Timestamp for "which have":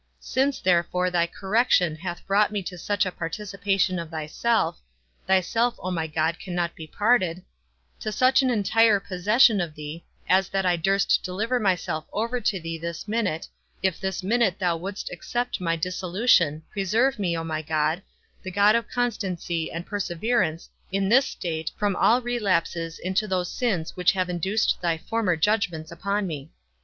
23.95-24.31